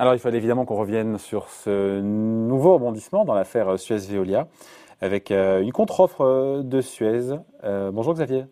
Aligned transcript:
Alors, 0.00 0.14
il 0.14 0.18
fallait 0.18 0.38
évidemment 0.38 0.64
qu'on 0.64 0.76
revienne 0.76 1.18
sur 1.18 1.50
ce 1.50 2.00
nouveau 2.00 2.72
rebondissement 2.72 3.26
dans 3.26 3.34
l'affaire 3.34 3.78
Suez-Veolia 3.78 4.48
avec 5.02 5.30
euh, 5.30 5.60
une 5.60 5.72
contre-offre 5.72 6.22
euh, 6.22 6.62
de 6.62 6.80
Suez. 6.80 7.34
Euh, 7.64 7.90
bonjour 7.92 8.14
Xavier. 8.14 8.46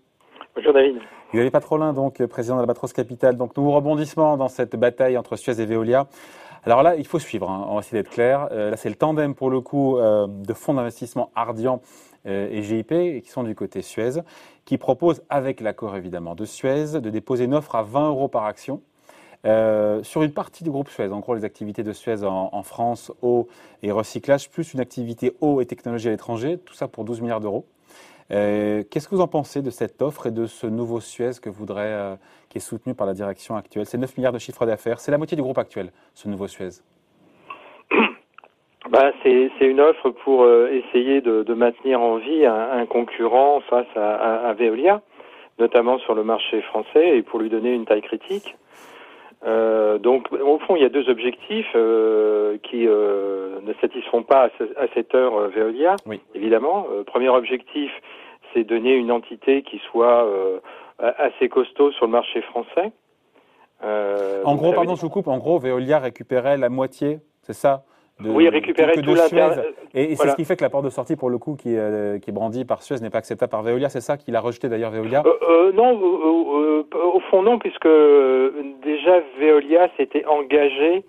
Bonjour 0.55 0.75
David. 0.75 0.99
Xavier 1.33 1.51
Patrolin, 1.51 1.95
donc 1.95 2.23
président 2.27 2.57
de 2.57 2.61
la 2.61 2.67
Batros 2.67 2.93
Capital. 2.93 3.39
Donc, 3.39 3.57
nouveau 3.57 3.71
rebondissement 3.71 4.37
dans 4.37 4.49
cette 4.49 4.77
bataille 4.77 5.17
entre 5.17 5.37
Suez 5.37 5.59
et 5.59 5.65
Veolia. 5.65 6.07
Alors 6.65 6.83
là, 6.83 6.97
il 6.97 7.07
faut 7.07 7.19
suivre, 7.19 7.49
hein. 7.49 7.65
on 7.67 7.77
va 7.77 7.81
essayer 7.81 8.03
d'être 8.03 8.13
clair. 8.13 8.51
là, 8.51 8.77
c'est 8.77 8.91
le 8.91 8.97
tandem 8.97 9.35
pour 9.35 9.49
le 9.49 9.63
coup 9.63 9.97
de 9.99 10.53
fonds 10.53 10.75
d'investissement 10.75 11.31
Ardian 11.35 11.81
et 12.27 12.61
GIP, 12.63 13.23
qui 13.23 13.31
sont 13.31 13.43
du 13.43 13.55
côté 13.55 13.81
Suez, 13.81 14.21
qui 14.67 14.77
propose, 14.77 15.23
avec 15.31 15.63
l'accord 15.63 15.97
évidemment 15.97 16.35
de 16.35 16.45
Suez, 16.45 17.01
de 17.01 17.09
déposer 17.09 17.45
une 17.45 17.55
offre 17.55 17.75
à 17.75 17.85
20 17.85 18.09
euros 18.09 18.29
par 18.29 18.45
action 18.45 18.83
euh, 19.47 20.03
sur 20.03 20.23
une 20.23 20.33
partie 20.33 20.65
du 20.65 20.71
groupe 20.71 20.89
Suez, 20.89 21.09
en 21.09 21.21
gros 21.21 21.35
les 21.35 21.45
activités 21.45 21.83
de 21.83 21.93
Suez 21.93 22.25
en, 22.25 22.63
France, 22.63 23.13
eau 23.23 23.49
et 23.83 23.93
recyclage, 23.93 24.51
plus 24.51 24.75
une 24.75 24.81
activité 24.81 25.33
eau 25.41 25.61
et 25.61 25.67
technologie 25.67 26.09
à 26.09 26.11
l'étranger, 26.11 26.59
tout 26.59 26.75
ça 26.75 26.89
pour 26.89 27.05
12 27.05 27.21
milliards 27.21 27.41
d'euros. 27.41 27.65
Euh, 28.31 28.83
qu'est-ce 28.91 29.09
que 29.09 29.15
vous 29.15 29.23
en 29.23 29.29
pensez 29.29 29.63
de 29.63 29.71
cette 29.71 30.03
offre 30.03 30.27
et 30.27 30.31
de 30.31 30.47
ce 30.47 30.67
nouveau 30.67 31.01
Suez 31.01 31.31
que 31.41 31.49
voudrait, 31.49 31.93
euh, 31.93 32.17
qui 32.51 32.59
est 32.59 32.61
soutenu 32.61 32.95
par 32.95 33.07
la 33.07 33.15
direction 33.15 33.57
actuelle? 33.57 33.87
C'est 33.87 33.97
9 33.97 34.17
milliards 34.17 34.33
de 34.33 34.39
chiffre 34.39 34.67
d'affaires, 34.67 34.99
c'est 34.99 35.13
la 35.13 35.19
moitié 35.19 35.37
du 35.37 35.43
groupe 35.43 35.59
actuel, 35.59 35.93
ce 36.15 36.29
nouveau 36.29 36.49
Suez. 36.49 36.71
Bah, 38.91 39.13
c'est 39.23 39.51
une 39.61 39.81
offre 39.81 40.09
pour 40.25 40.49
essayer 40.49 41.21
de, 41.21 41.53
maintenir 41.53 42.01
en 42.01 42.17
vie 42.17 42.47
un, 42.47 42.87
concurrent 42.87 43.61
face 43.69 43.89
à, 43.97 44.49
à 44.49 44.55
Veolia, 44.55 45.03
notamment 45.59 45.99
sur 45.99 46.15
le 46.15 46.25
marché 46.25 46.63
français, 46.63 47.19
et 47.19 47.23
pour 47.23 47.39
lui 47.39 47.51
donner 47.51 47.75
une 47.75 47.85
taille 47.85 48.01
critique. 48.01 48.57
Euh, 49.45 49.99
donc, 49.99 50.33
au 50.33 50.59
fond, 50.61 50.77
il 50.77 50.83
y 50.83 50.85
a 50.85 50.89
deux 50.89 51.09
objectifs 51.09 51.71
euh, 51.75 52.59
qui 52.65 52.87
euh, 52.87 53.61
ne 53.63 53.73
satisfont 53.75 54.23
pas 54.23 54.51
à, 54.77 54.87
cette 54.95 55.15
heure 55.15 55.49
Veolia, 55.49 55.97
oui. 56.07 56.21
évidemment. 56.35 56.87
Premier 57.07 57.29
objectif, 57.29 57.91
c'est 58.53 58.65
donner 58.65 58.95
une 58.95 59.13
entité 59.13 59.63
qui 59.63 59.81
soit 59.91 60.27
assez 60.99 61.49
costaud 61.49 61.93
sur 61.93 62.07
le 62.07 62.13
marché 62.13 62.43
français. 62.43 62.93
en 63.83 64.55
gros, 64.57 64.73
pardon, 64.73 64.97
je 64.97 65.03
vous 65.03 65.11
coupe. 65.11 65.29
En 65.29 65.39
gros, 65.39 65.59
Veolia 65.59 65.99
récupérait 65.99 66.57
la 66.57 66.69
moitié, 66.69 67.21
c'est 67.43 67.53
ça 67.53 67.85
oui, 68.25 68.49
récupérer 68.49 69.01
tout 69.01 69.17
Suez. 69.17 69.49
Et, 69.95 70.17
c'est 70.17 70.29
ce 70.29 70.37
qui 70.37 70.45
fait 70.45 70.57
que 70.57 70.65
la 70.65 70.71
porte 70.71 70.85
de 70.85 70.91
sortie, 70.91 71.17
pour 71.17 71.31
le 71.31 71.39
coup, 71.39 71.57
qui, 71.57 71.75
est, 71.75 72.23
qui 72.23 72.31
est 72.31 72.33
brandie 72.33 72.65
par 72.65 72.83
Suez, 72.83 72.97
n'est 73.01 73.11
pas 73.11 73.19
acceptable 73.19 73.51
par 73.51 73.63
Veolia. 73.63 73.89
C'est 73.89 74.01
ça 74.01 74.17
qu'il 74.17 74.35
a 74.37 74.41
rejeté 74.41 74.69
d'ailleurs 74.69 74.91
Veolia? 74.91 75.23
Euh, 75.25 75.33
euh, 75.49 75.73
Non, 75.73 75.93
au 75.93 77.21
fond 77.31 77.43
non, 77.43 77.59
puisque 77.59 77.89
déjà 78.83 79.21
Veolia 79.39 79.89
s'était 79.97 80.25
engagé 80.27 81.05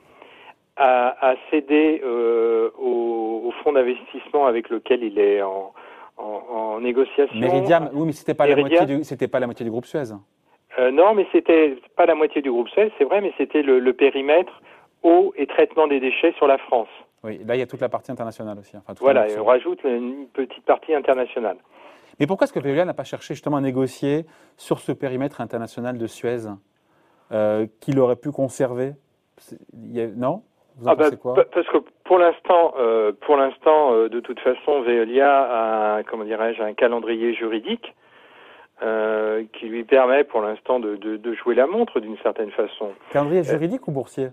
à, 0.77 1.35
céder 1.49 2.01
euh, 2.05 2.69
au, 2.77 3.51
fonds 3.63 3.73
d'investissement 3.73 4.45
avec 4.45 4.69
lequel 4.69 5.03
il 5.03 5.19
est 5.19 5.41
en, 5.41 5.73
en, 6.17 6.79
négociation. 6.79 7.37
Meridiam, 7.37 7.89
oui, 7.93 8.05
mais 8.05 8.11
c'était 8.13 8.33
pas 8.33 8.47
la 8.47 8.55
moitié 8.55 8.85
du, 8.85 9.03
c'était 9.03 9.27
pas 9.27 9.39
la 9.39 9.47
moitié 9.47 9.65
du 9.65 9.71
groupe 9.71 9.85
Suez. 9.85 10.13
non, 10.93 11.15
mais 11.15 11.25
c'était 11.33 11.75
pas 11.97 12.05
la 12.05 12.15
moitié 12.15 12.41
du 12.41 12.51
groupe 12.51 12.69
Suez, 12.69 12.91
c'est 12.97 13.03
vrai, 13.03 13.19
mais 13.19 13.33
c'était 13.37 13.63
le 13.63 13.91
périmètre 13.93 14.61
eau 15.03 15.33
et 15.37 15.47
traitement 15.47 15.87
des 15.87 15.99
déchets 15.99 16.33
sur 16.37 16.47
la 16.47 16.57
France. 16.57 16.89
Oui, 17.23 17.39
là 17.45 17.55
il 17.55 17.59
y 17.59 17.61
a 17.61 17.67
toute 17.67 17.81
la 17.81 17.89
partie 17.89 18.11
internationale 18.11 18.57
aussi. 18.59 18.77
voilà, 18.99 19.27
et 19.27 19.37
on 19.37 19.45
rajoute 19.45 19.83
une 19.83 20.27
petite 20.27 20.65
partie 20.65 20.93
internationale. 20.93 21.57
Mais 22.19 22.27
pourquoi 22.27 22.45
est-ce 22.45 22.53
que 22.53 22.59
Veolia 22.59 22.85
n'a 22.85 22.93
pas 22.93 23.05
cherché 23.05 23.33
justement 23.33 23.57
à 23.57 23.61
négocier 23.61 24.25
sur 24.57 24.79
ce 24.79 24.91
périmètre 24.91 25.39
international 25.39 25.97
de 25.97 26.07
Suez 26.07 26.47
euh, 27.31 27.65
qu'il 27.79 27.99
aurait 27.99 28.17
pu 28.17 28.31
conserver? 28.31 28.93
Non? 30.15 30.43
Vous 30.77 30.87
en 30.87 30.91
ah 30.91 30.95
bah, 30.95 31.11
quoi? 31.11 31.35
Parce 31.35 31.67
que 31.67 31.77
pour 32.03 32.17
l'instant, 32.17 32.73
euh, 32.77 33.13
pour 33.21 33.37
l'instant, 33.37 33.93
euh, 33.93 34.09
de 34.09 34.19
toute 34.19 34.39
façon, 34.39 34.81
Veolia 34.81 35.97
a, 35.97 36.03
comment 36.03 36.25
dirais-je, 36.25 36.61
un 36.61 36.73
calendrier 36.73 37.33
juridique 37.33 37.95
qui 39.51 39.65
lui 39.67 39.83
permet 39.83 40.23
pour 40.23 40.41
l'instant 40.41 40.79
de, 40.79 40.95
de, 40.95 41.17
de, 41.17 41.33
jouer 41.33 41.53
la 41.53 41.67
montre 41.67 41.99
d'une 41.99 42.17
certaine 42.19 42.49
façon. 42.51 42.91
Calendrier 43.11 43.43
juridique 43.43 43.85
ou 43.89 43.91
boursier? 43.91 44.29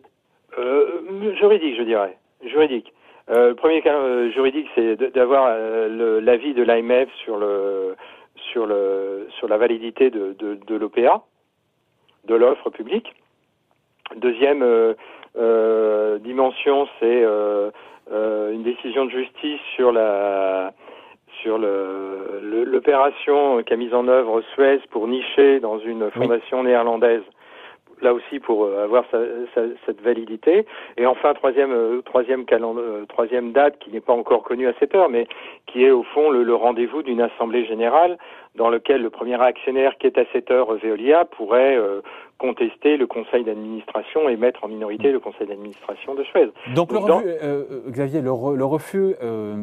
Juridique, 1.39 1.77
je 1.77 1.83
dirais. 1.83 2.17
Juridique. 2.45 2.93
Euh, 3.29 3.49
le 3.49 3.55
premier 3.55 3.83
cas 3.83 3.95
euh, 3.95 4.31
juridique, 4.31 4.69
c'est 4.75 4.97
d'avoir 5.15 5.49
l'avis 5.89 6.55
de 6.55 6.63
l'AMF 6.63 7.09
sur 7.25 7.39
le 7.39 7.97
sur 8.53 8.67
le 8.67 9.27
sur 9.39 9.49
la 9.49 9.57
validité 9.57 10.11
de, 10.11 10.35
de, 10.39 10.55
de 10.55 10.77
l'OPA, 10.77 11.23
de 12.25 12.35
l'offre 12.35 12.71
publique. 12.71 13.15
Deuxième 14.17 14.65
dimension, 16.21 16.87
c'est 17.01 17.25
une 18.13 18.63
décision 18.63 19.07
de 19.07 19.11
justice 19.11 19.61
sur 19.75 19.91
la 19.91 20.73
sur 21.43 21.59
l'opération 21.59 23.63
qu'a 23.65 23.77
mise 23.77 23.93
en 23.93 24.09
œuvre 24.09 24.43
Suez 24.55 24.81
pour 24.91 25.09
nicher 25.09 25.61
dans 25.61 25.79
une 25.79 26.11
fondation 26.13 26.63
néerlandaise 26.63 27.25
là 28.07 28.15
aussi 28.15 28.39
pour 28.39 28.65
euh, 28.65 28.85
avoir 28.85 29.05
sa, 29.11 29.19
sa, 29.55 29.63
cette 29.85 30.01
validité. 30.01 30.65
Et 30.97 31.07
enfin, 31.07 31.35
troisième, 31.35 31.73
euh, 31.73 32.03
troisième, 32.03 32.45
euh, 32.53 33.05
troisième 33.09 33.53
date 33.53 33.79
qui 33.81 33.91
n'est 33.91 34.01
pas 34.01 34.13
encore 34.13 34.45
connue 34.45 34.69
à 34.69 34.73
cette 34.79 34.95
heure, 34.95 35.09
mais 35.11 35.27
qui 35.67 35.85
est 35.85 35.91
au 35.91 36.05
fond 36.05 36.31
le, 36.31 36.45
le 36.45 36.55
rendez-vous 36.55 37.03
d'une 37.03 37.21
assemblée 37.21 37.67
générale 37.67 38.17
dans 38.55 38.71
lequel 38.71 39.03
le 39.03 39.11
premier 39.11 39.41
actionnaire 39.43 39.99
qui 39.99 40.07
est 40.07 40.19
à 40.19 40.25
cette 40.33 40.51
heure 40.51 40.73
Veolia 40.77 41.27
pourrait 41.27 41.77
contester 42.39 42.97
le 42.97 43.07
conseil 43.07 43.45
d'administration 43.45 44.31
et 44.31 44.37
mettre 44.37 44.65
en 44.65 44.69
minorité 44.69 45.13
le 45.13 45.21
conseil 45.21 45.47
d'administration 45.47 46.15
de 46.15 46.25
Suez. 46.25 46.49
Donc, 46.75 46.91
le 46.91 46.97
refus, 46.97 47.91
Xavier, 47.91 48.23
le, 48.23 48.31
refus, 48.65 49.15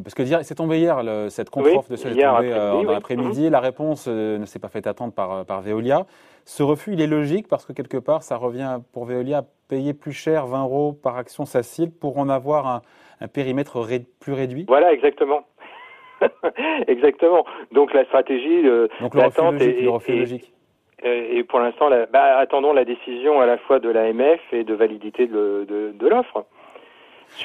parce 0.04 0.14
que 0.14 0.24
c'est 0.44 0.54
tombé 0.54 0.78
hier, 0.78 1.02
cette 1.30 1.50
contre-offre 1.50 1.90
de 1.90 1.96
Suez 1.96 2.12
est 2.12 2.22
tombée 2.22 2.86
dans 2.86 2.92
l'après-midi, 2.92 3.50
la 3.50 3.60
réponse 3.60 4.08
ne 4.08 4.46
s'est 4.46 4.60
pas 4.60 4.70
fait 4.70 4.86
attendre 4.86 5.14
par, 5.14 5.44
par 5.44 5.62
Veolia. 5.62 6.06
Ce 6.46 6.64
refus, 6.64 6.94
il 6.94 7.02
est 7.02 7.08
logique 7.08 7.48
parce 7.48 7.66
que 7.66 7.74
quelque 7.74 7.98
part, 7.98 8.24
ça 8.24 8.36
revient 8.36 8.80
pour 8.94 9.06
Veolia 9.06 9.40
à 9.40 9.44
payer 9.70 9.94
plus 9.94 10.12
cher 10.12 10.46
20 10.46 10.64
euros 10.64 10.94
par 10.94 11.18
action 11.18 11.46
Sacil 11.46 11.92
pour 11.92 12.18
en 12.18 12.30
avoir 12.30 12.68
un, 13.22 13.28
périmètre 13.28 13.88
plus 14.20 14.34
réduit 14.34 14.66
Voilà, 14.68 14.92
exactement. 14.92 15.46
exactement. 16.88 17.46
Donc 17.72 17.94
la 17.94 18.04
stratégie 18.06 18.68
euh, 18.68 18.88
Donc 19.00 19.16
le 19.16 19.22
refus 19.22 19.42
logique, 19.42 19.78
est, 19.78 19.82
le 19.82 19.90
refus 19.90 20.16
logique. 20.18 20.54
Et 21.06 21.44
pour 21.44 21.60
l'instant, 21.60 21.90
bah, 22.12 22.38
attendons 22.38 22.72
la 22.72 22.86
décision 22.86 23.42
à 23.42 23.46
la 23.46 23.58
fois 23.58 23.80
de 23.80 23.90
l'AMF 23.90 24.40
et 24.54 24.64
de 24.64 24.74
validité 24.74 25.28
de, 25.28 25.66
de 25.68 26.08
l'offre. 26.08 26.46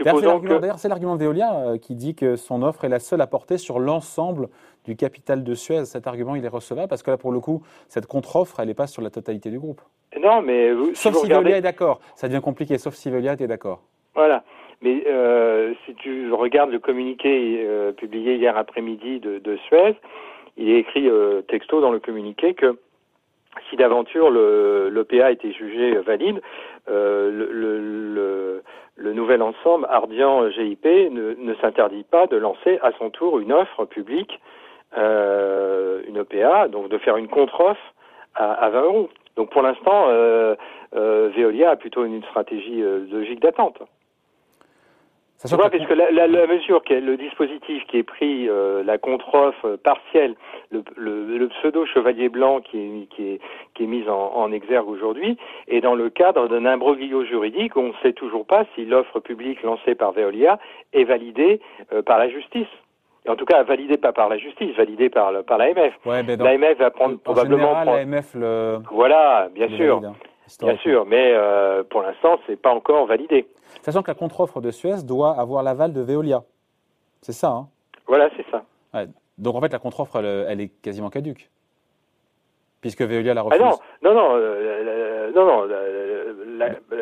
D'ailleurs, 0.05 0.79
c'est 0.79 0.89
l'argument 0.89 1.17
de 1.17 1.25
Veolia 1.25 1.55
euh, 1.55 1.79
qui 1.79 1.95
dit 1.95 2.15
que 2.15 2.37
son 2.37 2.63
offre 2.63 2.85
est 2.85 2.89
la 2.89 2.99
seule 2.99 3.21
à 3.21 3.27
porter 3.27 3.59
sur 3.59 3.79
l'ensemble 3.79 4.49
du 4.85 4.97
capital 4.97 5.45
de 5.45 5.55
Suez. 5.55 5.85
Cet 5.85 6.07
argument, 6.07 6.35
il 6.35 6.45
est 6.45 6.49
recevable 6.49 6.89
parce 6.89 7.03
que 7.03 7.11
là, 7.11 7.17
pour 7.17 7.33
le 7.33 7.41
coup, 7.41 7.63
cette 7.89 8.07
contre-offre, 8.07 8.61
elle 8.61 8.69
n'est 8.69 8.75
pas 8.75 8.87
sur 8.87 9.03
la 9.03 9.11
totalité 9.11 9.51
du 9.51 9.59
groupe. 9.59 9.81
Non, 10.21 10.43
mais 10.43 10.73
sauf 10.95 11.15
si, 11.17 11.29
Veolia 11.29 11.59
est 11.59 11.63
d'accord. 11.63 12.01
Ça 12.15 12.29
devient 12.29 12.41
compliqué. 12.41 12.79
Sauf 12.79 12.95
si 12.95 13.11
Veolia 13.11 13.33
est 13.33 13.47
d'accord. 13.47 13.83
Voilà. 14.15 14.45
Mais 14.81 15.05
euh, 15.07 15.75
si 15.85 15.95
tu 15.95 16.33
regardes 16.33 16.71
le 16.71 16.79
communiqué 16.79 17.65
euh, 17.65 17.93
publié 17.93 18.37
hier 18.37 18.57
après-midi 18.57 19.21
de, 19.21 19.57
Suez, 19.67 19.97
il 20.57 20.71
est 20.71 20.79
écrit 20.79 21.09
texto 21.49 21.81
dans 21.81 21.93
le 21.93 22.01
communiqué 22.01 22.55
que 22.55 22.79
si 23.69 23.77
d'aventure 23.77 24.31
l'OPA 24.31 25.27
a 25.27 25.31
été 25.31 25.53
jugé 25.53 25.97
valide, 25.99 26.41
le, 26.89 28.63
le 28.99 29.13
nouvel 29.13 29.43
ensemble 29.43 29.87
Ardian 29.89 30.51
GIP 30.51 30.85
ne, 30.85 31.35
ne 31.39 31.55
s'interdit 31.57 32.05
pas 32.05 32.27
de 32.27 32.37
lancer 32.37 32.79
à 32.83 32.91
son 32.99 33.11
tour 33.11 33.39
une 33.39 33.53
offre 33.53 33.85
publique, 33.85 34.41
euh, 34.97 36.03
une 36.09 36.19
OPA, 36.19 36.69
donc 36.69 36.89
de 36.89 36.99
faire 36.99 37.17
une 37.17 37.29
contre-offre 37.29 37.95
à, 38.35 38.53
à, 38.53 38.71
20 38.71 38.83
euros. 38.83 39.09
Donc 39.37 39.51
pour 39.51 39.63
l'instant, 39.63 40.07
euh, 40.09 40.57
euh, 40.97 41.31
Veolia 41.37 41.71
a 41.71 41.77
plutôt 41.77 42.05
une 42.05 42.23
stratégie 42.25 42.83
euh, 42.83 43.07
logique 43.11 43.41
d'attente. 43.41 43.79
Ça 45.39 45.55
vois, 45.55 45.71
puisque 45.71 45.91
la, 45.91 46.11
la, 46.11 46.27
la, 46.27 46.47
mesure, 46.49 46.83
qui 46.83 46.95
est, 46.95 47.01
le 47.01 47.17
dispositif 47.17 47.87
qui 47.87 47.99
est 47.99 48.03
pris, 48.03 48.49
euh, 48.49 48.83
la 48.83 48.99
contre-offre 48.99 49.77
partielle, 49.77 50.35
le, 50.73 50.83
le, 50.97 51.39
le, 51.39 51.49
pseudo 51.49 51.87
chevalier 51.87 52.29
blanc 52.29 52.61
qui 52.61 52.77
est, 52.77 53.07
qui 53.15 53.29
est, 53.29 53.41
qui 53.75 53.85
est 53.85 53.87
mis 53.87 54.09
en, 54.09 54.33
en 54.35 54.51
exergue 54.51 54.89
aujourd'hui, 54.89 55.39
est 55.69 55.81
dans 55.81 55.95
le 55.95 56.11
cadre 56.11 56.49
d'un 56.49 56.67
imbroglio 56.67 57.25
juridique 57.25 57.77
où 57.77 57.81
on 57.81 57.89
ne 57.89 57.93
sait 58.03 58.15
toujours 58.15 58.47
pas 58.47 58.65
si 58.75 58.85
l'offre 58.85 59.21
publique 59.21 59.63
lancée 59.63 59.95
par 59.95 60.11
Veolia 60.11 60.59
est 60.93 61.05
validée 61.05 61.61
euh, 61.93 62.03
par 62.03 62.19
la 62.19 62.29
justice. 62.29 62.67
En 63.29 63.37
tout 63.37 63.45
cas, 63.45 63.63
validée 63.63 63.97
pas 63.97 64.13
par 64.13 64.29
la 64.29 64.39
justice, 64.39 64.75
validée 64.77 65.09
par, 65.09 65.45
par 65.45 65.59
l'AMF. 65.59 65.95
Ouais, 66.05 66.25
L'AMF 66.25 66.79
va 66.79 66.91
prendre 66.91 67.17
probablement. 67.21 67.85
l'AMF 67.85 68.35
le. 68.35 68.79
Voilà, 68.91 69.49
bien 69.55 69.69
sûr. 69.69 70.01
Hein, 70.05 70.15
bien 70.61 70.77
sûr, 70.79 71.05
mais 71.07 71.33
euh, 71.35 71.83
pour 71.85 72.03
l'instant, 72.03 72.39
c'est 72.47 72.61
pas 72.61 72.71
encore 72.71 73.07
validé. 73.07 73.47
Sachant 73.83 74.03
que 74.03 74.11
la 74.11 74.15
contre-offre 74.15 74.61
de 74.61 74.71
Suez 74.71 75.03
doit 75.05 75.39
avoir 75.39 75.63
l'aval 75.63 75.93
de 75.93 76.01
Veolia. 76.01 76.43
C'est 77.21 77.33
ça, 77.33 77.49
hein? 77.49 77.69
Voilà, 78.07 78.29
c'est 78.37 78.47
ça. 78.51 78.63
Donc 79.37 79.55
en 79.55 79.61
fait, 79.61 79.73
la 79.73 79.79
contre-offre, 79.79 80.17
elle, 80.17 80.61
est 80.61 80.83
quasiment 80.83 81.11
caduque. 81.11 81.51
puisque 82.81 83.03
Veolia 83.03 83.35
la 83.35 83.43
refuse. 83.43 83.61
Ah 83.63 83.75
non, 84.03 84.15
non, 84.15 84.15
non, 84.15 84.31
euh, 84.35 85.31
non, 85.35 85.45
non. 85.45 85.69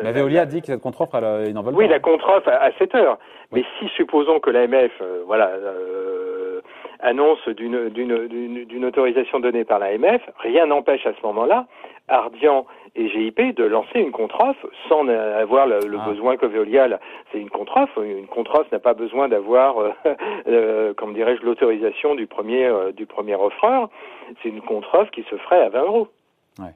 La, 0.03 0.11
Veolia 0.11 0.45
dit 0.45 0.61
que 0.61 0.67
cette 0.67 0.81
contre-offre, 0.81 1.15
elle, 1.15 1.53
n'en 1.53 1.63
Oui, 1.73 1.87
la 1.87 1.99
contre-offre 1.99 2.49
à, 2.49 2.71
7 2.77 2.93
heures. 2.95 3.17
Mais 3.51 3.63
si, 3.79 3.87
supposons 3.89 4.39
que 4.39 4.49
l'AMF, 4.49 4.91
euh, 5.01 5.23
voilà, 5.25 5.47
euh, 5.47 6.61
annonce 6.99 7.47
d'une 7.47 8.85
autorisation 8.85 9.39
donnée 9.39 9.63
par 9.63 9.79
l'AMF, 9.79 10.21
rien 10.39 10.67
n'empêche 10.67 11.05
à 11.05 11.13
ce 11.13 11.25
moment-là 11.25 11.65
Ardian 12.07 12.65
et 12.95 13.09
GIP 13.09 13.55
de 13.55 13.63
lancer 13.63 13.99
une 13.99 14.11
contre-offre 14.11 14.67
sans 14.89 15.07
avoir 15.07 15.67
le, 15.67 15.79
ah. 15.99 16.09
besoin 16.09 16.37
que 16.37 16.45
Veolia, 16.45 16.99
c'est 17.31 17.39
une 17.39 17.49
contre-offre. 17.49 18.01
Une 18.01 18.27
contre-offre 18.27 18.69
n'a 18.71 18.79
pas 18.79 18.93
besoin 18.93 19.27
d'avoir, 19.27 19.79
euh, 19.79 19.91
euh, 20.47 20.93
comme 20.93 21.13
dirais-je, 21.13 21.45
l'autorisation 21.45 22.15
du 22.15 22.27
premier 22.27 22.65
euh, 22.65 22.91
du 22.91 23.05
premier 23.05 23.35
offreur. 23.35 23.89
C'est 24.41 24.49
une 24.49 24.61
contre-offre 24.61 25.11
qui 25.11 25.23
se 25.23 25.35
ferait 25.35 25.61
à 25.63 25.69
20 25.69 25.83
euros. 25.83 26.07
Ouais. 26.59 26.73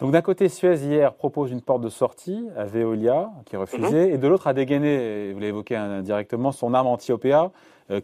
Donc 0.00 0.10
d'un 0.10 0.22
côté, 0.22 0.48
Suez 0.48 0.78
hier 0.78 1.14
propose 1.14 1.52
une 1.52 1.62
porte 1.62 1.82
de 1.82 1.88
sortie 1.88 2.48
à 2.56 2.64
Veolia 2.64 3.30
qui 3.46 3.54
est 3.54 3.58
refusée, 3.58 4.08
mhm. 4.08 4.14
et 4.14 4.18
de 4.18 4.26
l'autre 4.26 4.48
a 4.48 4.52
dégainé, 4.52 5.32
vous 5.32 5.38
l'avez 5.38 5.50
évoqué 5.50 5.76
indirectement, 5.76 6.50
son 6.50 6.74
arme 6.74 6.88
anti-OPA 6.88 7.52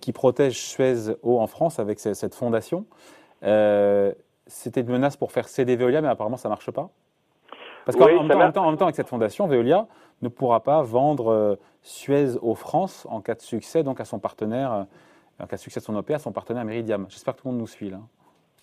qui 0.00 0.12
protège 0.12 0.61
Suez 0.61 1.17
Eau 1.23 1.41
en 1.41 1.47
France 1.49 1.81
avec 1.81 1.99
cette 1.99 2.37
fondation. 2.37 2.85
C'était 4.49 4.81
une 4.81 4.89
menace 4.91 5.17
pour 5.17 5.31
faire 5.31 5.47
céder 5.47 5.77
Veolia, 5.77 6.00
mais 6.00 6.09
apparemment 6.09 6.37
ça 6.37 6.49
ne 6.49 6.53
marche 6.53 6.71
pas. 6.71 6.91
Parce 7.85 7.97
qu'en 7.97 8.23
même, 8.23 8.53
temps, 8.53 8.65
en 8.65 8.71
même 8.71 8.77
temps, 8.77 8.85
avec 8.85 8.97
cette 8.97 9.09
fondation, 9.09 9.47
Veolia 9.47 9.87
ne 10.21 10.29
pourra 10.29 10.61
pas 10.62 10.83
vendre 10.83 11.33
euh, 11.33 11.56
Suez 11.81 12.37
aux 12.43 12.55
France 12.55 13.06
en 13.09 13.23
cas 13.23 13.35
de 13.35 13.41
succès, 13.41 13.83
donc 13.83 14.00
à 14.00 14.05
son 14.05 14.19
partenaire, 14.19 14.73
euh, 14.73 14.83
en 15.43 15.47
cas 15.47 15.56
de 15.56 15.61
succès 15.61 15.81
de 15.81 15.85
son 15.85 15.97
OP, 15.97 16.11
à 16.11 16.19
son 16.19 16.33
partenaire 16.33 16.65
Meridiam. 16.65 17.06
J'espère 17.09 17.35
que 17.35 17.41
tout 17.41 17.49
le 17.49 17.53
monde 17.53 17.61
nous 17.61 17.67
suit 17.67 17.89
là. 17.89 17.99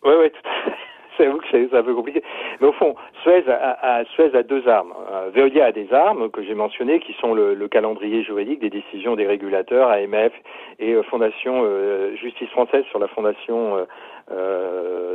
Oui, 0.04 0.14
oui, 0.20 0.30
tout 0.30 0.48
à 0.48 0.70
fait. 0.70 0.75
Que 1.18 1.68
c'est 1.70 1.74
un 1.74 1.84
peu 1.84 1.94
compliqué. 1.94 2.24
Mais 2.60 2.68
au 2.68 2.74
fond, 2.74 2.96
Suez 3.22 3.44
a, 3.50 4.04
Suez 4.14 4.36
a 4.36 4.44
deux 4.44 4.68
armes. 4.68 4.94
Euh, 5.12 5.30
Veolia 5.34 5.66
a 5.66 5.72
des 5.72 5.92
armes 5.94 6.30
que 6.30 6.44
j'ai 6.44 6.56
mentionnées, 6.56 7.00
qui 7.00 7.14
sont 7.14 7.34
le, 7.34 7.68
calendrier 7.68 8.24
juridique 8.24 8.60
des 8.60 8.70
décisions 8.70 9.16
des 9.16 9.26
régulateurs, 9.26 9.90
AMF 9.90 10.34
et 10.80 10.96
Fondation 11.10 11.64
Justice 12.16 12.50
française 12.50 12.84
sur 12.92 13.00
la 13.00 13.08
fondation 13.08 13.86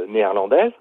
néerlandaise. 0.09 0.73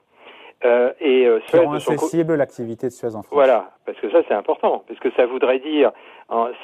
Euh, 0.65 0.91
et 0.99 1.25
euh, 1.25 1.39
Suez, 1.47 1.65
incessible 1.65 2.35
l'activité 2.35 2.87
de 2.87 2.91
Suez 2.91 3.15
en 3.15 3.23
France. 3.23 3.31
Voilà, 3.31 3.71
parce 3.85 3.97
que 3.99 4.11
ça 4.11 4.19
c'est 4.27 4.33
important, 4.33 4.83
parce 4.87 4.99
que 4.99 5.09
ça 5.11 5.25
voudrait 5.25 5.59
dire 5.59 5.91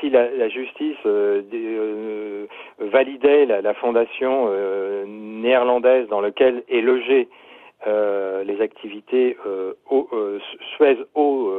si 0.02 0.10
la, 0.10 0.30
la 0.30 0.50
justice 0.50 0.98
euh, 1.06 1.42
euh 1.54 2.46
validait 2.80 3.46
la, 3.46 3.62
la 3.62 3.74
fondation 3.74 4.48
euh, 4.50 5.06
néerlandaise 5.08 6.08
dans 6.10 6.20
laquelle 6.20 6.64
est 6.70 6.82
logée 6.82 7.30
les 8.44 8.62
activités 8.62 9.38
Suez 10.76 10.98
Eau 11.16 11.52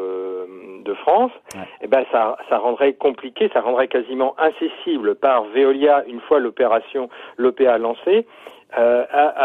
de 0.84 0.94
France, 0.94 1.32
ouais. 1.54 1.60
eh 1.82 1.86
ben 1.86 2.04
ça, 2.12 2.36
ça 2.48 2.58
rendrait 2.58 2.94
compliqué, 2.94 3.48
ça 3.52 3.60
rendrait 3.60 3.88
quasiment 3.88 4.34
incessible 4.38 5.14
par 5.16 5.44
Veolia 5.44 6.04
une 6.06 6.20
fois 6.20 6.38
l'opération 6.38 7.08
l'OPA 7.36 7.78
lancée 7.78 8.26
à, 8.72 8.82
à, 8.82 9.38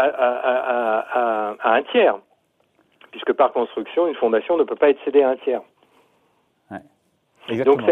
à, 1.10 1.56
à 1.60 1.74
un 1.74 1.82
tiers 1.84 2.18
puisque 3.12 3.32
par 3.34 3.52
construction, 3.52 4.08
une 4.08 4.14
fondation 4.16 4.56
ne 4.56 4.64
peut 4.64 4.74
pas 4.74 4.90
être 4.90 4.98
cédée 5.04 5.22
à 5.22 5.28
un 5.30 5.36
tiers. 5.36 5.60
Donc 7.48 7.82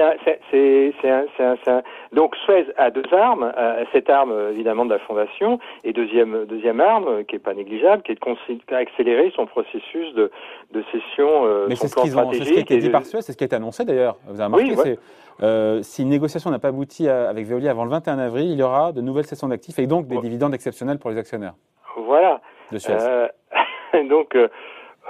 c'est 0.50 1.10
un, 1.10 1.82
donc 2.12 2.36
Suez 2.44 2.66
a 2.76 2.90
deux 2.90 3.02
armes, 3.12 3.52
euh, 3.56 3.84
cette 3.92 4.08
arme 4.08 4.32
évidemment 4.52 4.84
de 4.84 4.90
la 4.90 5.00
fondation 5.00 5.58
et 5.82 5.92
deuxième 5.92 6.44
deuxième 6.46 6.80
arme 6.80 7.24
qui 7.24 7.36
est 7.36 7.40
pas 7.40 7.54
négligeable, 7.54 8.02
qui 8.02 8.12
est 8.12 8.14
de 8.14 8.74
accélérer 8.74 9.32
son 9.34 9.46
processus 9.46 10.14
de, 10.14 10.30
de 10.72 10.84
cession. 10.92 11.46
Euh, 11.46 11.66
Mais 11.68 11.74
c'est 11.74 11.88
ce, 11.88 11.96
qu'ils 11.96 12.16
ont, 12.16 12.32
ce 12.32 12.38
qui 12.38 12.56
a 12.56 12.60
été 12.60 12.78
dit 12.78 12.90
par 12.90 13.04
Suez, 13.04 13.22
c'est 13.22 13.32
ce 13.32 13.36
qui 13.36 13.44
a 13.44 13.46
été 13.46 13.56
annoncé 13.56 13.84
d'ailleurs. 13.84 14.16
Vous 14.28 14.40
avez 14.40 14.44
remarqué, 14.44 14.76
c'est 14.76 14.98
euh, 15.42 15.82
si 15.82 16.02
une 16.02 16.10
négociation 16.10 16.50
n'a 16.50 16.58
pas 16.58 16.68
abouti 16.68 17.08
avec 17.08 17.46
Veolia 17.46 17.72
avant 17.72 17.84
le 17.84 17.90
21 17.90 18.18
avril, 18.18 18.50
il 18.50 18.58
y 18.58 18.62
aura 18.62 18.92
de 18.92 19.00
nouvelles 19.00 19.24
cessions 19.24 19.48
d'actifs 19.48 19.78
et 19.78 19.86
donc 19.86 20.06
des 20.06 20.18
dividendes 20.18 20.54
exceptionnels 20.54 20.98
pour 20.98 21.10
les 21.10 21.18
actionnaires. 21.18 21.54
Voilà. 21.96 22.40
De 22.70 22.78
Suez. 22.78 22.94
Euh, 23.00 23.26
donc 24.08 24.36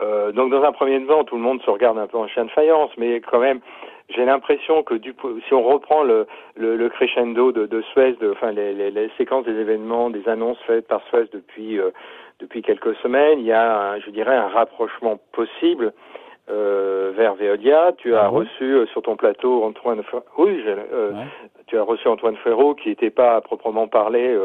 euh, 0.02 0.32
donc 0.32 0.50
dans 0.50 0.62
un 0.62 0.72
premier 0.72 1.04
temps, 1.06 1.24
tout 1.24 1.36
le 1.36 1.42
monde 1.42 1.60
se 1.62 1.70
regarde 1.70 1.98
un 1.98 2.06
peu 2.06 2.16
en 2.16 2.26
chien 2.26 2.44
de 2.44 2.50
faïence, 2.50 2.90
mais 2.96 3.20
quand 3.20 3.38
même, 3.38 3.60
j'ai 4.10 4.24
l'impression 4.24 4.82
que 4.82 4.94
du, 4.94 5.14
si 5.46 5.54
on 5.54 5.62
reprend 5.62 6.02
le, 6.02 6.26
le, 6.56 6.76
le 6.76 6.88
crescendo 6.88 7.52
de, 7.52 7.66
de 7.66 7.82
Suez, 7.92 8.14
de, 8.20 8.30
enfin 8.32 8.52
les, 8.52 8.72
les, 8.74 8.90
les, 8.90 9.10
séquences 9.16 9.44
des 9.44 9.58
événements, 9.58 10.10
des 10.10 10.28
annonces 10.28 10.58
faites 10.66 10.86
par 10.86 11.02
Suez 11.08 11.26
depuis 11.32 11.78
euh, 11.78 11.90
depuis 12.40 12.62
quelques 12.62 12.96
semaines, 12.96 13.38
il 13.40 13.46
y 13.46 13.52
a, 13.52 13.92
un, 13.92 14.00
je 14.00 14.10
dirais, 14.10 14.34
un 14.34 14.48
rapprochement 14.48 15.20
possible 15.32 15.92
euh, 16.48 17.12
vers 17.14 17.34
Veolia. 17.34 17.92
Tu 17.98 18.14
as 18.14 18.24
ah 18.24 18.28
reçu 18.28 18.64
euh, 18.64 18.86
sur 18.86 19.02
ton 19.02 19.16
plateau 19.16 19.62
Antoine, 19.62 20.02
oui, 20.38 20.62
euh, 20.66 21.12
tu 21.66 21.76
as 21.76 21.82
reçu 21.82 22.08
Antoine 22.08 22.36
Ferraud, 22.36 22.74
qui 22.74 22.88
n'était 22.88 23.10
pas 23.10 23.36
à 23.36 23.40
proprement 23.40 23.88
parler 23.88 24.36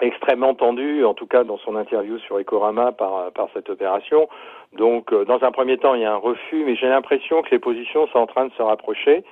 extrêmement 0.00 0.54
tendu, 0.54 1.04
en 1.04 1.14
tout 1.14 1.26
cas 1.26 1.44
dans 1.44 1.58
son 1.58 1.76
interview 1.76 2.18
sur 2.18 2.38
Ecorama 2.38 2.92
par, 2.92 3.32
par 3.32 3.48
cette 3.54 3.70
opération. 3.70 4.28
Donc, 4.76 5.12
euh, 5.12 5.24
dans 5.24 5.42
un 5.42 5.50
premier 5.50 5.78
temps, 5.78 5.94
il 5.94 6.02
y 6.02 6.04
a 6.04 6.12
un 6.12 6.16
refus, 6.16 6.64
mais 6.64 6.76
j'ai 6.76 6.88
l'impression 6.88 7.42
que 7.42 7.50
les 7.50 7.58
positions 7.58 8.06
sont 8.08 8.18
en 8.18 8.26
train 8.26 8.46
de 8.46 8.52
se 8.52 8.62
rapprocher. 8.62 9.24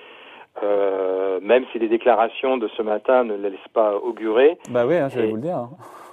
Euh, 0.62 1.38
même 1.42 1.64
si 1.70 1.78
les 1.78 1.88
déclarations 1.88 2.56
de 2.56 2.66
ce 2.68 2.82
matin 2.82 3.24
ne 3.24 3.36
laissent 3.36 3.72
pas 3.74 3.94
augurer. 3.96 4.56
Bah 4.70 4.86
oui, 4.86 4.96
hein, 4.96 5.08
j'allais 5.10 5.28
vous 5.28 5.36
le 5.36 5.42
dire. 5.42 5.56
Hein. 5.56 5.70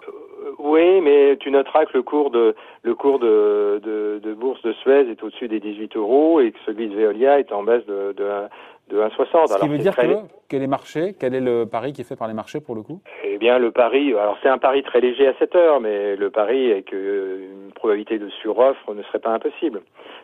Euh, 0.09 0.51
oui, 0.59 0.99
mais 0.99 1.37
tu 1.37 1.49
noteras 1.49 1.85
que 1.85 1.93
le 1.93 2.03
cours 2.03 2.29
de 2.29 2.53
le 2.81 2.93
cours 2.93 3.19
de, 3.19 3.79
de, 3.81 4.19
de 4.21 4.33
bourse 4.33 4.61
de 4.63 4.73
Suez 4.73 5.09
est 5.09 5.23
au-dessus 5.23 5.47
des 5.47 5.61
18 5.61 5.95
euros 5.95 6.41
et 6.41 6.51
que 6.51 6.59
celui 6.65 6.89
de 6.89 6.95
Veolia 6.95 7.39
est 7.39 7.53
en 7.53 7.63
baisse 7.63 7.85
de, 7.85 8.11
de, 8.11 8.29
de 8.89 8.99
1,60. 8.99 9.47
Ce 9.47 9.59
qui 9.59 9.67
veut 9.67 9.77
dire 9.77 9.95
que, 9.95 10.01
que, 10.49 10.57
les 10.57 10.67
marchés, 10.67 11.15
quel 11.19 11.33
est 11.33 11.41
le 11.41 11.65
pari 11.65 11.93
qui 11.93 12.01
est 12.01 12.03
fait 12.03 12.15
par 12.15 12.27
les 12.27 12.33
marchés 12.33 12.59
pour 12.59 12.75
le 12.75 12.81
coup? 12.81 13.01
Eh 13.23 13.37
bien, 13.37 13.57
le 13.57 13.71
pari, 13.71 14.11
alors 14.11 14.37
c'est 14.43 14.49
un 14.49 14.57
pari 14.57 14.83
très 14.83 15.01
léger 15.01 15.27
à 15.27 15.33
7 15.35 15.55
heures, 15.55 15.79
mais 15.79 16.15
le 16.15 16.29
pari 16.29 16.69
est 16.69 16.83
qu'une 16.83 17.71
probabilité 17.75 18.19
de 18.19 18.29
suroffre 18.29 18.93
ne 18.93 19.01
serait 19.03 19.19
pas 19.19 19.31
impossible. 19.31 19.81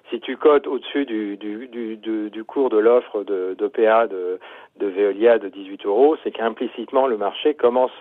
Si 0.09 0.19
tu 0.19 0.37
cotes 0.37 0.67
au-dessus 0.67 1.05
du, 1.05 1.37
du, 1.37 1.67
du, 1.67 1.97
du, 1.97 2.29
du 2.29 2.43
cours 2.43 2.69
de 2.69 2.77
l'offre 2.77 3.23
d'OPA 3.23 4.07
de, 4.07 4.39
de, 4.79 4.85
de 4.85 4.87
Veolia 4.87 5.39
de 5.39 5.49
18 5.49 5.85
euros, 5.85 6.17
c'est 6.23 6.31
qu'implicitement 6.31 7.07
le 7.07 7.17
marché 7.17 7.53
commence 7.53 7.91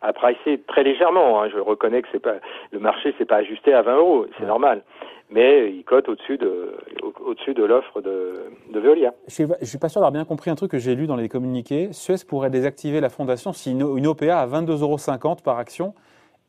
à 0.00 0.12
pricer 0.12 0.60
très 0.66 0.82
légèrement. 0.84 1.42
Hein. 1.42 1.48
Je 1.52 1.58
reconnais 1.58 2.02
que 2.02 2.08
c'est 2.12 2.22
pas 2.22 2.36
le 2.70 2.78
marché 2.78 3.14
s'est 3.18 3.24
pas 3.24 3.36
ajusté 3.36 3.74
à 3.74 3.82
20 3.82 3.96
euros, 3.96 4.26
c'est 4.38 4.46
normal 4.46 4.82
mais 5.30 5.70
il 5.70 5.84
cote 5.84 6.08
au-dessus 6.08 6.38
de, 6.38 6.76
au-dessus 7.24 7.54
de 7.54 7.64
l'offre 7.64 8.00
de, 8.00 8.44
de 8.72 8.80
Veolia. 8.80 9.12
Je 9.26 9.42
ne 9.42 9.64
suis 9.64 9.78
pas 9.78 9.88
sûr 9.88 10.00
d'avoir 10.00 10.12
bien 10.12 10.24
compris 10.24 10.50
un 10.50 10.54
truc 10.54 10.70
que 10.70 10.78
j'ai 10.78 10.94
lu 10.94 11.06
dans 11.06 11.16
les 11.16 11.28
communiqués. 11.28 11.92
Suez 11.92 12.16
pourrait 12.26 12.50
désactiver 12.50 13.00
la 13.00 13.10
fondation 13.10 13.52
si 13.52 13.72
une, 13.72 14.06
OPA 14.06 14.38
à 14.38 14.46
22,50 14.46 14.82
euros 14.82 15.36
par 15.44 15.58
action 15.58 15.94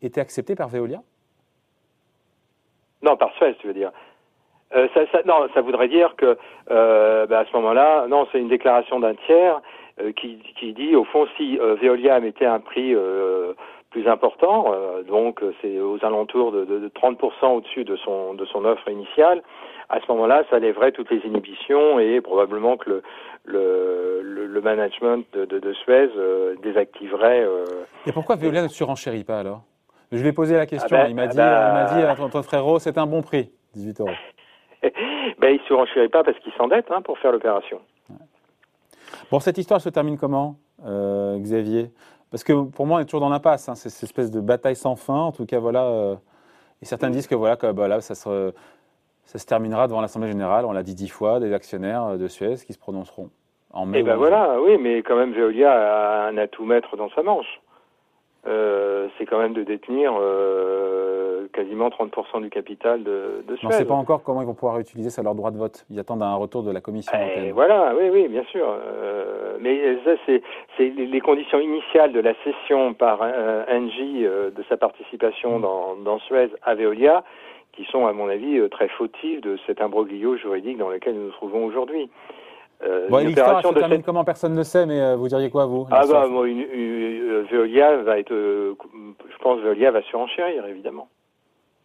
était 0.02 0.22
acceptée 0.22 0.56
par 0.56 0.70
Veolia? 0.70 1.02
Non, 3.02 3.18
par 3.18 3.34
Suez, 3.36 3.56
tu 3.60 3.68
veux 3.68 3.74
dire. 3.74 3.92
Euh, 4.76 4.88
ça, 4.94 5.02
ça, 5.12 5.22
non, 5.26 5.48
ça 5.54 5.62
voudrait 5.62 5.88
dire 5.88 6.16
que 6.16 6.38
euh, 6.70 7.26
bah, 7.26 7.40
à 7.40 7.46
ce 7.46 7.54
moment-là, 7.54 8.08
non, 8.08 8.28
c'est 8.32 8.40
une 8.40 8.50
déclaration 8.50 9.00
d'un 9.00 9.16
tiers 9.26 9.62
euh, 10.00 10.12
qui, 10.12 10.38
qui, 10.60 10.74
dit 10.74 10.96
au 10.96 11.06
fond 11.06 11.28
si 11.38 11.58
Veolia 11.58 12.20
mettait 12.20 12.46
un 12.46 12.60
prix 12.60 12.96
plus 13.90 14.08
important, 14.08 14.72
euh, 14.74 15.04
donc 15.04 15.42
c'est 15.62 15.80
aux 15.80 16.04
alentours 16.04 16.52
de, 16.52 16.66
de, 16.66 16.80
de 16.80 16.90
30% 16.90 17.58
au-dessus 17.58 17.84
de 17.84 17.96
son, 17.98 18.34
de 18.34 18.46
son 18.46 18.66
offre 18.66 18.88
initiale, 18.90 19.42
à 19.90 20.00
ce 20.00 20.12
moment-là, 20.12 20.44
ça 20.50 20.60
lèverait 20.60 20.92
toutes 20.92 21.10
les 21.10 21.20
inhibitions 21.26 22.00
et 22.00 22.22
probablement 22.22 22.78
que 22.78 22.90
le, 22.90 23.04
le, 23.46 24.46
le, 24.46 24.62
management 24.62 25.26
de, 25.34 25.46
de, 25.46 25.58
de 25.58 25.74
Suez 25.74 26.10
euh, 26.16 26.56
désactiverait. 26.62 27.44
Euh, 27.44 27.66
et 28.06 28.12
pourquoi 28.12 28.36
Veolia 28.36 28.62
ne 28.62 28.68
surenchérit 28.68 29.24
pas 29.24 29.40
alors? 29.40 29.64
Je 30.12 30.22
lui 30.22 30.30
ai 30.30 30.34
posé 30.34 30.56
la 30.56 30.68
question, 30.68 30.96
ah 31.00 31.04
ben, 31.04 31.10
il 31.10 31.16
m'a 31.16 31.28
dit, 31.28 31.40
ah 31.40 31.86
dit, 31.90 31.96
ben... 31.96 32.00
il 32.02 32.06
m'a 32.06 32.16
dit, 32.16 32.48
frérot, 32.48 32.78
c'est 32.80 32.98
un 33.00 33.08
bon 33.08 33.22
prix, 33.24 33.52
18 33.74 34.02
euros. 34.02 34.10
ben, 34.84 35.50
il 35.50 35.60
ne 35.60 35.66
surenchérit 35.66 36.10
pas 36.10 36.24
parce 36.24 36.38
qu'il 36.40 36.54
s'endette 36.54 36.90
hein, 36.92 37.02
pour 37.02 37.18
faire 37.18 37.32
l'opération. 37.32 37.80
Bon, 39.32 39.40
cette 39.40 39.58
histoire 39.58 39.82
se 39.82 39.90
termine 39.90 40.18
comment, 40.18 40.56
Xavier? 40.84 41.90
Parce 42.32 42.44
que 42.44 42.54
pour 42.64 42.86
moi, 42.86 42.98
on 42.98 43.02
est 43.02 43.06
toujours 43.06 43.22
dans 43.22 43.30
l'impasse. 43.30 43.70
Hein, 43.70 43.76
c'est 43.76 43.90
cette 43.90 44.04
espèce 44.04 44.32
de 44.32 44.40
bataille 44.40 44.76
sans 44.76 44.96
fin. 44.96 45.20
En 45.20 45.32
tout 45.32 45.46
cas, 45.46 45.60
voilà. 45.60 45.86
Euh, 45.86 46.16
et 46.82 46.86
certains 46.86 47.10
disent 47.10 47.28
que 47.28 47.36
voilà, 47.36 47.56
que, 47.58 47.72
bah, 47.72 48.02
ça, 48.02 48.16
se, 48.16 48.54
ça 49.26 49.40
se 49.40 49.46
terminera 49.46 49.88
devant 49.88 50.02
l'Assemblée 50.02 50.30
générale. 50.30 50.66
On 50.66 50.72
l'a 50.72 50.84
dit 50.84 50.96
dix 50.96 51.10
fois, 51.10 51.40
des 51.40 51.54
actionnaires 51.54 52.18
de 52.18 52.28
Suez 52.28 52.56
qui 52.66 52.74
se 52.74 52.80
prononceront 52.80 53.30
en 53.72 53.86
mai. 53.86 53.98
Et 53.98 54.02
eh 54.02 54.04
ben 54.04 54.16
voilà, 54.16 54.60
oui, 54.62 54.78
mais 54.80 55.02
quand 55.02 55.16
même, 55.16 55.34
Veolia 55.34 55.72
a 55.72 56.28
un 56.28 56.38
atout 56.38 56.66
maître 56.66 56.96
dans 56.98 57.10
sa 57.10 57.24
manche. 57.24 57.62
Euh, 58.48 59.08
c'est 59.18 59.26
quand 59.26 59.40
même 59.40 59.54
de 59.54 59.64
détenir 59.64 60.14
euh, 60.18 61.48
quasiment 61.52 61.90
30% 61.90 62.42
du 62.42 62.50
capital 62.50 63.04
de, 63.04 63.44
de 63.46 63.56
Suez. 63.58 63.68
On 63.68 63.70
ne 63.70 63.74
sait 63.74 63.86
pas 63.86 63.96
encore 63.96 64.24
comment 64.24 64.42
ils 64.42 64.48
vont 64.48 64.54
pouvoir 64.54 64.80
utiliser 64.80 65.10
ça, 65.10 65.22
leur 65.24 65.36
droit 65.36 65.52
de 65.52 65.58
vote. 65.58 65.86
Ils 65.90 66.00
attendent 66.00 66.24
un 66.24 66.36
retour 66.36 66.64
de 66.64 66.72
la 66.72 66.80
Commission 66.80 67.12
eh, 67.16 67.22
européenne. 67.22 67.52
Voilà, 67.54 67.94
oui, 68.00 68.10
oui, 68.10 68.28
bien 68.28 68.44
sûr. 68.46 68.66
Euh, 68.66 69.58
mais 69.60 69.98
ça, 70.06 70.12
c'est 70.26 70.90
les 70.90 71.22
conditions 71.22 71.60
initiales 71.60 72.14
de 72.14 72.20
la 72.22 72.34
cession 72.46 72.94
par 72.94 73.20
euh, 73.22 73.66
Engie 73.70 74.26
euh, 74.26 74.52
de 74.52 74.64
sa 74.70 74.78
participation 74.78 75.60
mm. 75.60 75.62
dans, 75.62 75.96
dans 75.98 76.20
Suez 76.20 76.50
à 76.64 76.76
Veolia 76.76 77.24
qui 77.74 77.86
sont, 77.86 78.08
à 78.08 78.14
mon 78.14 78.30
avis, 78.30 78.60
très 78.70 78.88
fautifs 78.90 79.42
de 79.42 79.58
cet 79.66 79.80
imbroglio 79.82 80.36
juridique 80.38 80.78
dans 80.78 80.90
lequel 80.90 81.16
nous 81.16 81.26
nous 81.26 81.32
trouvons 81.32 81.66
aujourd'hui. 81.66 82.10
Euh, 82.82 83.08
bon, 83.10 83.20
se 83.20 83.74
termine 83.74 84.04
comment 84.04 84.24
Personne 84.24 84.56
ne 84.56 84.64
sait, 84.64 84.86
mais 84.86 85.16
vous 85.16 85.28
diriez 85.28 85.50
quoi, 85.50 85.66
vous 85.66 85.86
Ah 85.92 86.04
bah, 86.10 86.28
moi, 86.28 86.48
une, 86.48 86.66
Veolia 87.52 87.98
va 87.98 88.20
être, 88.20 88.34
je 88.34 89.38
pense, 89.42 89.60
Veolia 89.60 89.92
va 89.92 90.02
surenchérir, 90.04 90.66
évidemment. 90.66 91.10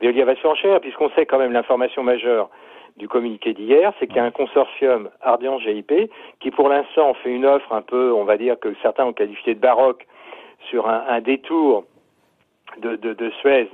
Veolia 0.00 0.24
va 0.24 0.36
surenchérir, 0.36 0.80
puisqu'on 0.80 1.10
sait 1.10 1.26
quand 1.26 1.38
même 1.38 1.52
l'information 1.52 2.02
majeure 2.02 2.48
du 2.96 3.08
communiqué 3.08 3.54
d'hier, 3.54 3.92
c'est 3.98 4.06
qu'il 4.06 4.16
y 4.16 4.20
a 4.20 4.24
un 4.24 4.30
consortium 4.30 5.10
Ardian 5.20 5.58
GIP 5.58 5.92
qui 6.40 6.50
pour 6.50 6.68
l'instant 6.68 7.14
fait 7.14 7.30
une 7.30 7.44
offre 7.44 7.72
un 7.72 7.82
peu, 7.82 8.12
on 8.12 8.24
va 8.24 8.36
dire 8.36 8.58
que 8.60 8.72
certains 8.82 9.04
ont 9.04 9.12
qualifié 9.12 9.54
de 9.54 9.60
baroque, 9.60 10.06
sur 10.70 10.88
un, 10.88 11.20
détour 11.20 11.84
de, 12.78 12.96
de, 12.96 13.30
Suez 13.40 13.68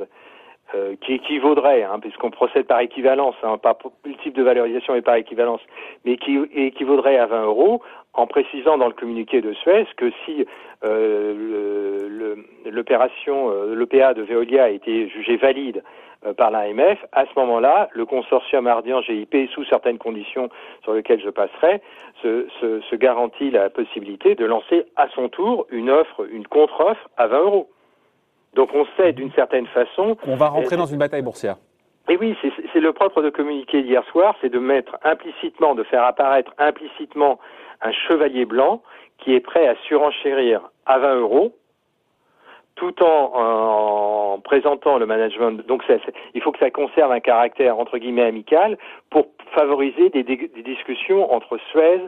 euh, 0.74 0.94
qui 1.00 1.14
équivaudrait, 1.14 1.82
hein, 1.82 1.98
puisqu'on 2.00 2.30
procède 2.30 2.66
par 2.66 2.80
équivalence, 2.80 3.34
hein, 3.42 3.58
pas 3.58 3.76
le 4.04 4.14
type 4.22 4.34
de 4.34 4.42
valorisation 4.42 4.94
est 4.94 5.02
par 5.02 5.16
équivalence, 5.16 5.60
mais 6.04 6.16
qui 6.16 6.38
équivaudrait 6.54 7.18
à 7.18 7.26
20 7.26 7.44
euros, 7.44 7.82
en 8.14 8.26
précisant 8.26 8.76
dans 8.78 8.88
le 8.88 8.92
communiqué 8.92 9.40
de 9.40 9.52
Suez 9.52 9.86
que 9.96 10.10
si 10.24 10.44
euh, 10.84 12.08
l'opération, 12.66 13.50
euh, 13.50 13.74
l'OPA 13.74 14.14
de 14.14 14.22
Veolia 14.22 14.64
a 14.64 14.68
été 14.68 15.08
jugée 15.08 15.36
valide 15.36 15.82
euh, 16.26 16.34
par 16.34 16.50
l'AMF, 16.50 16.98
à 17.12 17.24
ce 17.26 17.38
moment-là, 17.38 17.88
le 17.92 18.04
consortium 18.04 18.66
Ardian 18.66 19.00
GIP, 19.02 19.48
sous 19.54 19.64
certaines 19.64 19.98
conditions 19.98 20.48
sur 20.82 20.94
lesquelles 20.94 21.22
je 21.22 21.30
passerai, 21.30 21.80
se, 22.22 22.46
se, 22.60 22.80
se, 22.80 22.96
garantit 22.96 23.50
la 23.50 23.70
possibilité 23.70 24.34
de 24.34 24.44
lancer 24.44 24.84
à 24.96 25.08
son 25.14 25.28
tour 25.28 25.66
une 25.70 25.90
offre, 25.90 26.26
une 26.30 26.46
contre-offre 26.46 27.08
à 27.16 27.26
20 27.26 27.38
euros. 27.40 27.70
Donc 28.54 28.70
on 28.74 28.86
sait 28.96 29.12
d'une 29.12 29.32
certaine 29.32 29.66
façon. 29.68 30.16
On 30.26 30.36
va 30.36 30.48
rentrer 30.48 30.76
dans 30.76 30.86
une 30.86 30.98
bataille 30.98 31.22
boursière. 31.22 31.56
Et 32.08 32.16
oui, 32.16 32.36
c'est 32.72 32.80
le 32.80 32.92
propre 32.92 33.22
de 33.22 33.30
communiquer 33.30 33.82
d'hier 33.82 34.04
soir, 34.10 34.34
c'est 34.40 34.48
de 34.48 34.58
mettre 34.58 34.96
implicitement, 35.04 35.76
de 35.76 35.84
faire 35.84 36.02
apparaître 36.04 36.52
implicitement 36.58 37.38
un 37.82 37.92
chevalier 37.92 38.46
blanc 38.46 38.82
qui 39.18 39.34
est 39.34 39.40
prêt 39.40 39.68
à 39.68 39.76
surenchérir 39.86 40.60
à 40.86 40.98
20 40.98 41.16
euros 41.16 41.54
tout 42.80 42.94
en, 43.02 44.40
présentant 44.42 44.96
le 44.98 45.04
management. 45.04 45.66
Donc, 45.66 45.82
il 46.34 46.42
faut 46.42 46.50
que 46.50 46.58
ça 46.58 46.70
conserve 46.70 47.12
un 47.12 47.20
caractère 47.20 47.78
entre 47.78 47.98
guillemets 47.98 48.24
amical 48.24 48.78
pour 49.10 49.26
favoriser 49.54 50.08
des, 50.08 50.22
discussions 50.24 51.32
entre 51.32 51.58
Suez 51.70 52.00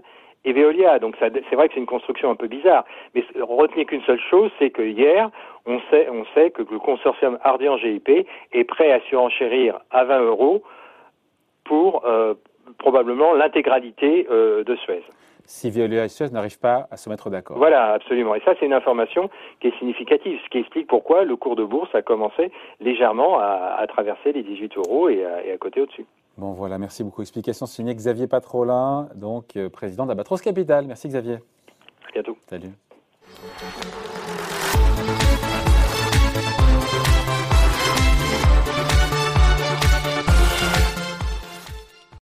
et 0.44 0.52
Veolia. 0.52 0.98
Donc, 0.98 1.16
c'est 1.20 1.54
vrai 1.54 1.68
que 1.68 1.74
c'est 1.74 1.80
une 1.80 1.86
construction 1.86 2.30
un 2.30 2.34
peu 2.34 2.48
bizarre. 2.48 2.84
Mais 3.14 3.24
retenez 3.40 3.84
qu'une 3.84 4.02
seule 4.02 4.20
chose, 4.30 4.50
c'est 4.58 4.70
que 4.70 4.82
hier, 4.82 5.30
on 5.66 5.80
sait, 5.90 6.08
on 6.10 6.24
sait 6.34 6.50
que 6.50 6.62
le 6.62 6.78
consortium 6.78 7.38
Ardian 7.42 7.76
GIP 7.78 8.08
est 8.52 8.64
prêt 8.64 8.92
à 8.92 9.00
surenchérir 9.08 9.78
à 9.90 10.04
20 10.04 10.20
euros 10.22 10.62
pour 11.64 12.04
euh, 12.04 12.34
probablement 12.78 13.34
l'intégralité 13.34 14.26
euh, 14.30 14.64
de 14.64 14.74
Suez 14.76 15.02
si 15.44 15.70
Veolia 15.70 16.04
et 16.04 16.08
Suez 16.08 16.30
n'arrivent 16.30 16.58
pas 16.58 16.86
à 16.90 16.96
se 16.96 17.08
mettre 17.08 17.30
d'accord. 17.30 17.56
Voilà, 17.58 17.92
absolument. 17.92 18.34
Et 18.34 18.40
ça, 18.40 18.54
c'est 18.58 18.66
une 18.66 18.72
information 18.72 19.28
qui 19.60 19.68
est 19.68 19.78
significative, 19.78 20.38
ce 20.44 20.48
qui 20.48 20.58
explique 20.58 20.86
pourquoi 20.86 21.24
le 21.24 21.36
cours 21.36 21.56
de 21.56 21.64
bourse 21.64 21.94
a 21.94 22.02
commencé 22.02 22.50
légèrement 22.80 23.38
à, 23.38 23.84
traverser 23.88 24.32
les 24.32 24.42
18 24.42 24.76
euros 24.78 25.08
et 25.08 25.24
à, 25.24 25.56
côté 25.58 25.80
au-dessus. 25.80 26.06
Bon, 26.42 26.54
voilà, 26.54 26.76
merci 26.76 27.04
beaucoup. 27.04 27.22
Explication 27.22 27.66
signée 27.66 27.94
Xavier 27.94 28.26
Patrolin, 28.26 29.08
donc 29.14 29.56
euh, 29.56 29.70
président 29.70 30.06
d'Abatros 30.06 30.40
Capital. 30.40 30.88
Merci 30.88 31.06
Xavier. 31.06 31.38
À 32.08 32.10
bientôt. 32.12 32.36
Salut. 32.50 32.72